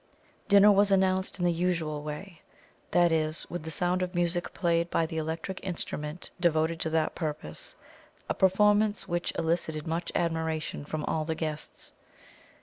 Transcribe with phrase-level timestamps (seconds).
[0.47, 2.41] Dinner was announced in the usual way
[2.89, 7.13] that is, with the sound of music played by the electric instrument devoted to that
[7.13, 7.75] purpose,
[8.27, 11.93] a performance which elicited much admiration from all the guests.